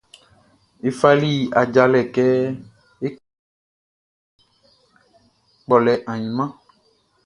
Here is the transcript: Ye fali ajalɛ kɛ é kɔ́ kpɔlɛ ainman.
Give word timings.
Ye 0.83 0.89
fali 0.99 1.31
ajalɛ 1.61 2.01
kɛ 2.15 2.25
é 3.05 3.07
kɔ́ 3.15 3.15
kpɔlɛ 5.63 5.93
ainman. 6.11 6.51